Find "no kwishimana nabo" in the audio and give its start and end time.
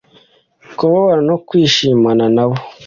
1.29-2.57